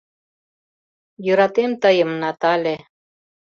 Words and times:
—Йӧратем 1.25 1.71
тыйым, 1.81 2.09
Натале... 2.21 2.75